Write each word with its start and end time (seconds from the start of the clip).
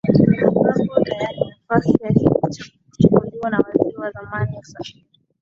ambapo 0.47 0.99
tayari 1.05 1.39
nafasi 1.47 2.03
yake 2.03 2.25
imechukuliwa 2.25 3.49
na 3.49 3.57
waziri 3.59 3.97
wa 3.97 4.11
zamani 4.11 4.57
usafiri 4.61 5.05